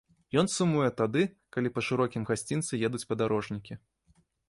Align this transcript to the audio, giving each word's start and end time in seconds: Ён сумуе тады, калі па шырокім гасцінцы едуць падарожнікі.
Ён 0.41 0.47
сумуе 0.53 0.87
тады, 1.01 1.21
калі 1.57 1.73
па 1.77 1.85
шырокім 1.91 2.27
гасцінцы 2.33 2.83
едуць 2.91 3.07
падарожнікі. 3.15 3.83